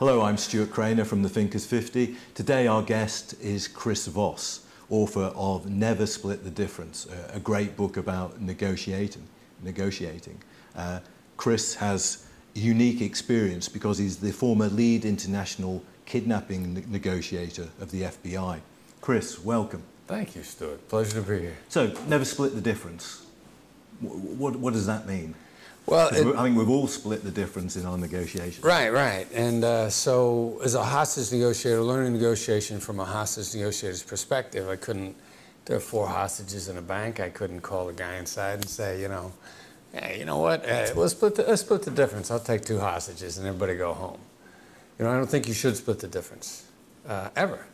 Hello, 0.00 0.22
I'm 0.22 0.38
Stuart 0.38 0.70
Crainer 0.70 1.04
from 1.04 1.22
the 1.22 1.28
Thinkers 1.28 1.66
50. 1.66 2.16
Today 2.32 2.66
our 2.66 2.80
guest 2.80 3.34
is 3.38 3.68
Chris 3.68 4.06
Voss, 4.06 4.64
author 4.88 5.30
of 5.36 5.68
Never 5.68 6.06
Split 6.06 6.42
the 6.42 6.48
Difference, 6.48 7.06
a, 7.34 7.38
great 7.38 7.76
book 7.76 7.98
about 7.98 8.40
negotiating. 8.40 9.22
negotiating. 9.62 10.42
Uh, 10.74 11.00
Chris 11.36 11.74
has 11.74 12.24
unique 12.54 13.02
experience 13.02 13.68
because 13.68 13.98
he's 13.98 14.16
the 14.16 14.32
former 14.32 14.68
lead 14.68 15.04
international 15.04 15.84
kidnapping 16.06 16.72
ne- 16.72 16.84
negotiator 16.88 17.68
of 17.78 17.90
the 17.90 18.04
FBI. 18.04 18.60
Chris, 19.02 19.44
welcome. 19.44 19.82
Thank 20.06 20.34
you, 20.34 20.42
Stuart. 20.44 20.88
Pleasure 20.88 21.20
to 21.20 21.28
be 21.28 21.40
here. 21.40 21.58
So, 21.68 21.94
never 22.08 22.24
split 22.24 22.54
the 22.54 22.62
difference. 22.62 23.26
What, 24.00 24.16
what, 24.16 24.56
what 24.56 24.72
does 24.72 24.86
that 24.86 25.06
mean? 25.06 25.34
Well, 25.90 26.08
it, 26.12 26.36
I 26.36 26.44
mean, 26.44 26.54
we've 26.54 26.70
all 26.70 26.86
split 26.86 27.24
the 27.24 27.32
difference 27.32 27.76
in 27.76 27.84
our 27.84 27.98
negotiations. 27.98 28.64
Right, 28.64 28.90
right. 28.90 29.26
And 29.32 29.64
uh, 29.64 29.90
so, 29.90 30.60
as 30.64 30.76
a 30.76 30.84
hostage 30.84 31.32
negotiator, 31.32 31.82
learning 31.82 32.12
negotiation 32.12 32.78
from 32.78 33.00
a 33.00 33.04
hostage 33.04 33.54
negotiator's 33.54 34.02
perspective, 34.02 34.68
I 34.68 34.76
couldn't. 34.76 35.16
There 35.64 35.76
are 35.76 35.80
four 35.80 36.06
hostages 36.06 36.68
in 36.68 36.78
a 36.78 36.82
bank. 36.82 37.18
I 37.18 37.28
couldn't 37.28 37.60
call 37.60 37.88
the 37.88 37.92
guy 37.92 38.16
inside 38.16 38.54
and 38.60 38.68
say, 38.68 39.00
you 39.02 39.08
know, 39.08 39.32
hey, 39.92 40.18
you 40.18 40.24
know 40.24 40.38
what? 40.38 40.64
Let's 40.64 41.12
split 41.12 41.34
the 41.34 41.42
let's 41.42 41.62
split 41.62 41.82
the 41.82 41.90
difference. 41.90 42.30
I'll 42.30 42.40
take 42.40 42.64
two 42.64 42.78
hostages 42.78 43.38
and 43.38 43.46
everybody 43.46 43.76
go 43.76 43.92
home. 43.92 44.20
You 44.98 45.04
know, 45.04 45.10
I 45.10 45.16
don't 45.16 45.28
think 45.28 45.48
you 45.48 45.54
should 45.54 45.76
split 45.76 45.98
the 45.98 46.08
difference 46.08 46.66
uh, 47.08 47.30
ever. 47.34 47.66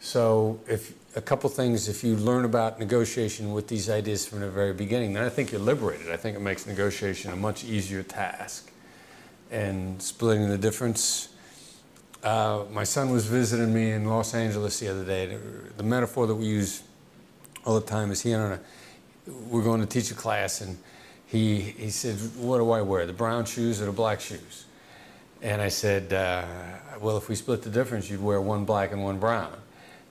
So, 0.00 0.60
if 0.68 0.94
a 1.16 1.20
couple 1.20 1.50
things, 1.50 1.88
if 1.88 2.04
you 2.04 2.16
learn 2.16 2.44
about 2.44 2.78
negotiation 2.78 3.52
with 3.52 3.66
these 3.66 3.90
ideas 3.90 4.26
from 4.26 4.40
the 4.40 4.50
very 4.50 4.72
beginning, 4.72 5.14
then 5.14 5.24
I 5.24 5.28
think 5.28 5.50
you're 5.50 5.60
liberated. 5.60 6.12
I 6.12 6.16
think 6.16 6.36
it 6.36 6.40
makes 6.40 6.66
negotiation 6.66 7.32
a 7.32 7.36
much 7.36 7.64
easier 7.64 8.02
task. 8.02 8.70
And 9.50 10.00
splitting 10.00 10.48
the 10.48 10.58
difference. 10.58 11.30
Uh, 12.22 12.64
my 12.70 12.84
son 12.84 13.10
was 13.10 13.26
visiting 13.26 13.72
me 13.72 13.92
in 13.92 14.04
Los 14.04 14.34
Angeles 14.34 14.78
the 14.78 14.88
other 14.88 15.04
day. 15.04 15.38
The 15.76 15.82
metaphor 15.82 16.26
that 16.26 16.34
we 16.34 16.46
use 16.46 16.82
all 17.64 17.80
the 17.80 17.86
time 17.86 18.10
is 18.10 18.20
he 18.20 18.32
and 18.32 18.54
I, 18.54 18.58
we're 19.48 19.62
going 19.62 19.80
to 19.80 19.86
teach 19.86 20.10
a 20.10 20.14
class, 20.14 20.60
and 20.60 20.78
he, 21.26 21.60
he 21.60 21.90
said, 21.90 22.16
What 22.36 22.58
do 22.58 22.70
I 22.70 22.82
wear, 22.82 23.06
the 23.06 23.12
brown 23.12 23.44
shoes 23.44 23.80
or 23.80 23.86
the 23.86 23.92
black 23.92 24.20
shoes? 24.20 24.64
And 25.42 25.60
I 25.62 25.68
said, 25.68 26.12
uh, 26.12 26.44
Well, 27.00 27.16
if 27.16 27.28
we 27.28 27.34
split 27.34 27.62
the 27.62 27.70
difference, 27.70 28.10
you'd 28.10 28.22
wear 28.22 28.40
one 28.40 28.64
black 28.64 28.92
and 28.92 29.02
one 29.02 29.18
brown. 29.18 29.52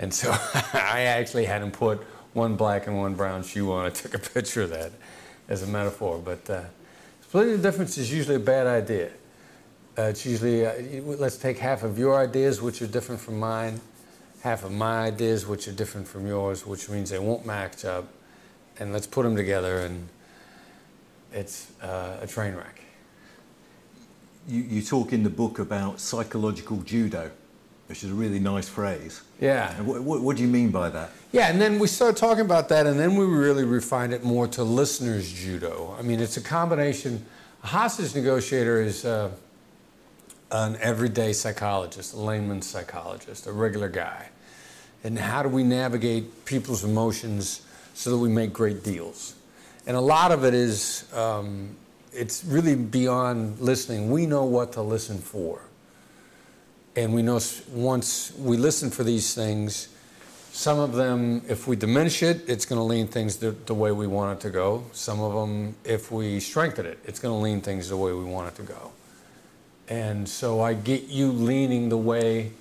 And 0.00 0.12
so 0.12 0.30
I 0.72 1.02
actually 1.02 1.44
had 1.44 1.62
him 1.62 1.70
put 1.70 2.02
one 2.32 2.56
black 2.56 2.88
and 2.88 2.96
one 2.98 3.14
brown 3.14 3.44
shoe 3.44 3.70
on. 3.70 3.86
I 3.86 3.90
took 3.90 4.14
a 4.14 4.18
picture 4.18 4.62
of 4.62 4.70
that 4.70 4.92
as 5.48 5.62
a 5.62 5.66
metaphor. 5.66 6.18
But 6.18 6.48
uh, 6.48 6.62
splitting 7.20 7.52
the 7.52 7.62
difference 7.62 7.98
is 7.98 8.12
usually 8.12 8.36
a 8.36 8.40
bad 8.40 8.66
idea. 8.66 9.10
Uh, 9.98 10.02
it's 10.04 10.24
usually, 10.24 10.64
uh, 10.66 11.02
let's 11.18 11.36
take 11.36 11.58
half 11.58 11.82
of 11.82 11.98
your 11.98 12.16
ideas, 12.18 12.62
which 12.62 12.80
are 12.80 12.86
different 12.86 13.20
from 13.20 13.38
mine, 13.38 13.78
half 14.42 14.64
of 14.64 14.72
my 14.72 15.00
ideas, 15.02 15.46
which 15.46 15.68
are 15.68 15.72
different 15.72 16.08
from 16.08 16.26
yours, 16.26 16.64
which 16.64 16.88
means 16.88 17.10
they 17.10 17.18
won't 17.18 17.44
match 17.44 17.84
up. 17.84 18.08
And 18.78 18.94
let's 18.94 19.06
put 19.06 19.24
them 19.24 19.36
together, 19.36 19.80
and 19.80 20.08
it's 21.32 21.70
uh, 21.82 22.16
a 22.22 22.26
train 22.26 22.54
wreck. 22.54 22.80
You, 24.48 24.62
you 24.62 24.80
talk 24.80 25.12
in 25.12 25.22
the 25.22 25.30
book 25.30 25.58
about 25.58 26.00
psychological 26.00 26.78
judo 26.78 27.30
which 27.90 28.04
is 28.04 28.12
a 28.12 28.14
really 28.14 28.38
nice 28.38 28.68
phrase. 28.68 29.20
Yeah. 29.40 29.74
What, 29.82 30.02
what, 30.04 30.20
what, 30.20 30.36
do 30.36 30.44
you 30.44 30.48
mean 30.48 30.70
by 30.70 30.90
that? 30.90 31.10
Yeah, 31.32 31.48
and 31.48 31.60
then 31.60 31.80
we 31.80 31.88
started 31.88 32.16
talking 32.16 32.44
about 32.44 32.68
that, 32.68 32.86
and 32.86 33.00
then 33.00 33.16
we 33.16 33.24
really 33.24 33.64
refined 33.64 34.14
it 34.14 34.22
more 34.22 34.46
to 34.46 34.62
listeners 34.62 35.32
judo. 35.32 35.96
I 35.98 36.02
mean, 36.02 36.20
it's 36.20 36.36
a 36.36 36.40
combination. 36.40 37.26
A 37.64 37.66
hostage 37.66 38.14
negotiator 38.14 38.80
is 38.80 39.04
uh, 39.04 39.32
an 40.52 40.78
everyday 40.80 41.32
psychologist, 41.32 42.14
a 42.14 42.16
layman 42.16 42.62
psychologist, 42.62 43.48
a 43.48 43.52
regular 43.52 43.88
guy. 43.88 44.28
And 45.02 45.18
how 45.18 45.42
do 45.42 45.48
we 45.48 45.64
navigate 45.64 46.44
people's 46.44 46.84
emotions 46.84 47.62
so 47.94 48.10
that 48.10 48.18
we 48.18 48.28
make 48.28 48.52
great 48.52 48.84
deals? 48.84 49.34
And 49.88 49.96
a 49.96 50.00
lot 50.00 50.30
of 50.30 50.44
it 50.44 50.54
is, 50.54 51.12
um, 51.12 51.74
it's 52.12 52.44
really 52.44 52.76
beyond 52.76 53.58
listening. 53.58 54.12
We 54.12 54.26
know 54.26 54.44
what 54.44 54.74
to 54.74 54.82
listen 54.82 55.18
for 55.18 55.62
and 57.04 57.14
we 57.14 57.22
know 57.22 57.40
once 57.72 58.32
we 58.36 58.56
listen 58.56 58.90
for 58.90 59.04
these 59.04 59.34
things, 59.34 59.88
some 60.52 60.78
of 60.78 60.92
them, 60.92 61.42
if 61.48 61.66
we 61.66 61.76
diminish 61.76 62.22
it, 62.22 62.42
it's 62.48 62.66
going 62.66 62.78
to 62.78 62.84
lean 62.84 63.06
things 63.06 63.36
the, 63.36 63.52
the, 63.52 63.74
way 63.74 63.92
we 63.92 64.06
want 64.06 64.38
it 64.38 64.42
to 64.42 64.50
go. 64.50 64.84
Some 64.92 65.20
of 65.20 65.32
them, 65.32 65.76
if 65.84 66.10
we 66.10 66.40
strengthen 66.40 66.84
it, 66.86 66.98
it's 67.04 67.18
going 67.18 67.32
to 67.32 67.38
lean 67.38 67.60
things 67.60 67.88
the 67.88 67.96
way 67.96 68.12
we 68.12 68.24
want 68.24 68.48
it 68.48 68.54
to 68.56 68.62
go. 68.62 68.92
And 69.88 70.28
so 70.28 70.60
I 70.60 70.74
get 70.74 71.04
you 71.04 71.32
leaning 71.32 71.88
the 71.88 71.96
way 71.96 72.52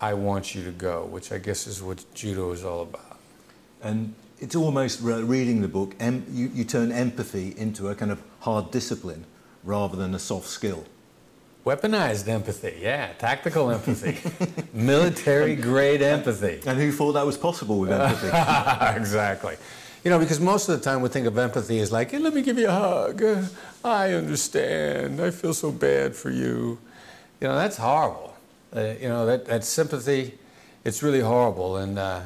I 0.00 0.14
want 0.14 0.54
you 0.54 0.62
to 0.64 0.70
go, 0.70 1.06
which 1.06 1.32
I 1.32 1.38
guess 1.38 1.66
is 1.66 1.82
what 1.82 2.04
judo 2.14 2.52
is 2.52 2.64
all 2.64 2.82
about. 2.82 3.18
And 3.82 4.14
it's 4.38 4.54
almost 4.54 5.00
reading 5.02 5.60
the 5.60 5.68
book, 5.68 5.96
you, 6.00 6.50
you 6.54 6.64
turn 6.64 6.92
empathy 6.92 7.54
into 7.56 7.88
a 7.88 7.94
kind 7.94 8.12
of 8.12 8.22
hard 8.40 8.70
discipline 8.70 9.24
rather 9.64 9.96
than 9.96 10.14
a 10.14 10.18
soft 10.18 10.46
skill. 10.46 10.84
Weaponized 11.64 12.28
empathy, 12.28 12.78
yeah, 12.80 13.12
tactical 13.18 13.70
empathy, 13.70 14.18
military 14.72 15.54
grade 15.54 16.00
empathy. 16.00 16.60
And 16.66 16.78
who 16.78 16.92
thought 16.92 17.12
that 17.12 17.26
was 17.26 17.36
possible 17.36 17.80
with 17.80 17.92
empathy? 17.92 18.28
exactly. 18.96 19.56
You 20.04 20.10
know, 20.10 20.18
because 20.18 20.40
most 20.40 20.68
of 20.68 20.78
the 20.78 20.84
time 20.84 21.02
we 21.02 21.08
think 21.08 21.26
of 21.26 21.36
empathy 21.36 21.80
as 21.80 21.92
like, 21.92 22.12
hey, 22.12 22.18
let 22.18 22.32
me 22.32 22.42
give 22.42 22.58
you 22.58 22.68
a 22.68 22.72
hug. 22.72 23.22
I 23.84 24.12
understand. 24.12 25.20
I 25.20 25.30
feel 25.30 25.52
so 25.52 25.70
bad 25.70 26.14
for 26.14 26.30
you. 26.30 26.78
You 27.40 27.48
know, 27.48 27.56
that's 27.56 27.76
horrible. 27.76 28.34
Uh, 28.74 28.94
you 29.00 29.08
know, 29.08 29.26
that, 29.26 29.46
that 29.46 29.64
sympathy, 29.64 30.38
it's 30.84 31.02
really 31.02 31.20
horrible. 31.20 31.76
And 31.76 31.98
uh, 31.98 32.20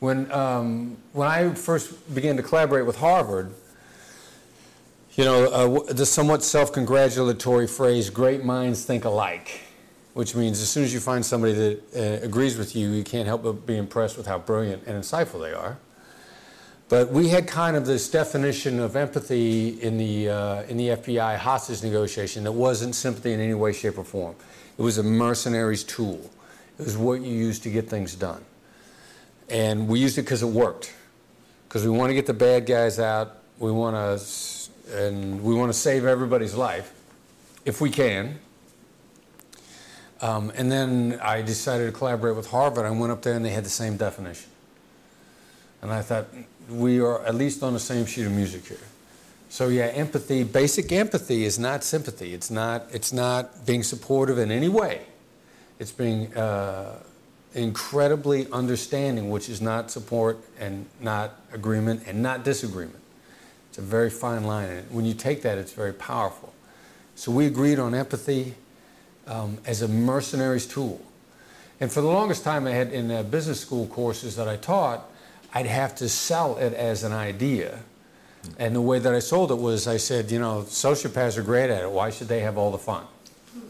when, 0.00 0.30
um, 0.32 0.96
when 1.12 1.28
I 1.28 1.54
first 1.54 2.14
began 2.14 2.36
to 2.36 2.42
collaborate 2.42 2.84
with 2.86 2.96
Harvard, 2.96 3.54
you 5.18 5.24
know, 5.24 5.46
uh, 5.46 5.92
the 5.92 6.06
somewhat 6.06 6.44
self 6.44 6.72
congratulatory 6.72 7.66
phrase, 7.66 8.08
great 8.08 8.44
minds 8.44 8.84
think 8.84 9.04
alike, 9.04 9.62
which 10.14 10.36
means 10.36 10.60
as 10.62 10.70
soon 10.70 10.84
as 10.84 10.94
you 10.94 11.00
find 11.00 11.26
somebody 11.26 11.54
that 11.54 11.82
uh, 11.96 12.24
agrees 12.24 12.56
with 12.56 12.76
you, 12.76 12.90
you 12.90 13.02
can't 13.02 13.26
help 13.26 13.42
but 13.42 13.66
be 13.66 13.76
impressed 13.76 14.16
with 14.16 14.28
how 14.28 14.38
brilliant 14.38 14.84
and 14.86 15.02
insightful 15.02 15.40
they 15.40 15.52
are. 15.52 15.76
But 16.88 17.10
we 17.10 17.30
had 17.30 17.48
kind 17.48 17.76
of 17.76 17.84
this 17.84 18.08
definition 18.08 18.78
of 18.78 18.94
empathy 18.94 19.82
in 19.82 19.98
the, 19.98 20.28
uh, 20.28 20.62
in 20.62 20.76
the 20.76 20.90
FBI 20.90 21.36
hostage 21.36 21.82
negotiation 21.82 22.44
that 22.44 22.52
wasn't 22.52 22.94
sympathy 22.94 23.32
in 23.32 23.40
any 23.40 23.54
way, 23.54 23.72
shape, 23.72 23.98
or 23.98 24.04
form. 24.04 24.36
It 24.78 24.82
was 24.82 24.98
a 24.98 25.02
mercenary's 25.02 25.82
tool. 25.82 26.30
It 26.78 26.84
was 26.84 26.96
what 26.96 27.22
you 27.22 27.34
used 27.34 27.64
to 27.64 27.70
get 27.70 27.90
things 27.90 28.14
done. 28.14 28.44
And 29.50 29.88
we 29.88 29.98
used 29.98 30.16
it 30.16 30.22
because 30.22 30.44
it 30.44 30.46
worked. 30.46 30.94
Because 31.68 31.82
we 31.82 31.90
want 31.90 32.10
to 32.10 32.14
get 32.14 32.26
the 32.26 32.34
bad 32.34 32.66
guys 32.66 33.00
out. 33.00 33.38
We 33.58 33.72
want 33.72 33.96
to 33.96 34.24
and 34.88 35.42
we 35.42 35.54
want 35.54 35.72
to 35.72 35.78
save 35.78 36.04
everybody's 36.04 36.54
life 36.54 36.92
if 37.64 37.80
we 37.80 37.90
can. 37.90 38.38
Um, 40.20 40.50
and 40.56 40.70
then 40.70 41.18
I 41.22 41.42
decided 41.42 41.86
to 41.86 41.92
collaborate 41.92 42.36
with 42.36 42.50
Harvard. 42.50 42.84
I 42.84 42.90
went 42.90 43.12
up 43.12 43.22
there 43.22 43.34
and 43.34 43.44
they 43.44 43.50
had 43.50 43.64
the 43.64 43.70
same 43.70 43.96
definition. 43.96 44.50
And 45.80 45.92
I 45.92 46.02
thought, 46.02 46.26
we 46.68 47.00
are 47.00 47.24
at 47.24 47.34
least 47.34 47.62
on 47.62 47.72
the 47.72 47.80
same 47.80 48.04
sheet 48.04 48.26
of 48.26 48.32
music 48.32 48.66
here. 48.66 48.78
So 49.48 49.68
yeah, 49.68 49.84
empathy, 49.84 50.44
basic 50.44 50.92
empathy 50.92 51.44
is 51.44 51.58
not 51.58 51.82
sympathy. 51.82 52.34
It's 52.34 52.50
not, 52.50 52.86
it's 52.92 53.12
not 53.12 53.64
being 53.64 53.82
supportive 53.82 54.38
in 54.38 54.50
any 54.50 54.68
way. 54.68 55.02
It's 55.78 55.92
being 55.92 56.36
uh, 56.36 56.98
incredibly 57.54 58.50
understanding, 58.52 59.30
which 59.30 59.48
is 59.48 59.60
not 59.62 59.90
support 59.90 60.38
and 60.58 60.86
not 61.00 61.40
agreement 61.52 62.02
and 62.06 62.22
not 62.22 62.44
disagreement. 62.44 63.00
It's 63.78 63.84
a 63.84 63.88
very 63.88 64.10
fine 64.10 64.42
line. 64.42 64.70
And 64.70 64.90
when 64.90 65.04
you 65.04 65.14
take 65.14 65.42
that, 65.42 65.56
it's 65.56 65.70
very 65.70 65.92
powerful. 65.92 66.52
So 67.14 67.30
we 67.30 67.46
agreed 67.46 67.78
on 67.78 67.94
empathy 67.94 68.54
um, 69.28 69.58
as 69.64 69.82
a 69.82 69.86
mercenary's 69.86 70.66
tool. 70.66 71.00
And 71.78 71.92
for 71.92 72.00
the 72.00 72.08
longest 72.08 72.42
time, 72.42 72.66
I 72.66 72.72
had 72.72 72.90
in 72.92 73.06
the 73.06 73.22
business 73.22 73.60
school 73.60 73.86
courses 73.86 74.34
that 74.34 74.48
I 74.48 74.56
taught, 74.56 75.08
I'd 75.54 75.66
have 75.66 75.94
to 75.96 76.08
sell 76.08 76.56
it 76.56 76.72
as 76.72 77.04
an 77.04 77.12
idea. 77.12 77.78
Hmm. 78.42 78.50
And 78.58 78.74
the 78.74 78.80
way 78.80 78.98
that 78.98 79.14
I 79.14 79.20
sold 79.20 79.52
it 79.52 79.58
was 79.58 79.86
I 79.86 79.96
said, 79.96 80.32
you 80.32 80.40
know, 80.40 80.62
sociopaths 80.62 81.38
are 81.38 81.42
great 81.44 81.70
at 81.70 81.84
it. 81.84 81.90
Why 81.92 82.10
should 82.10 82.26
they 82.26 82.40
have 82.40 82.58
all 82.58 82.72
the 82.72 82.78
fun? 82.78 83.04
Hmm. 83.52 83.60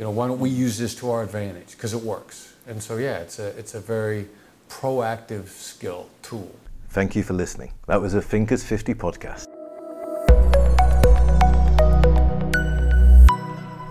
You 0.00 0.06
know, 0.06 0.10
why 0.10 0.26
don't 0.26 0.40
we 0.40 0.50
use 0.50 0.76
this 0.76 0.92
to 0.96 1.10
our 1.12 1.22
advantage? 1.22 1.70
Because 1.70 1.94
it 1.94 2.02
works. 2.02 2.52
And 2.66 2.82
so, 2.82 2.96
yeah, 2.96 3.18
it's 3.18 3.38
a, 3.38 3.56
it's 3.56 3.76
a 3.76 3.80
very 3.80 4.26
proactive 4.68 5.46
skill 5.46 6.08
tool. 6.20 6.52
Thank 6.90 7.14
you 7.14 7.22
for 7.22 7.34
listening. 7.34 7.72
That 7.86 8.00
was 8.00 8.14
a 8.14 8.20
Thinkers 8.20 8.64
50 8.64 8.94
podcast. 8.94 9.46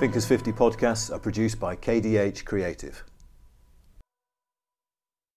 Thinkers 0.02 0.26
50 0.26 0.52
podcasts 0.52 1.14
are 1.14 1.20
produced 1.20 1.62
by 1.62 1.78
KDH 1.78 2.44
Creative. 2.44 3.02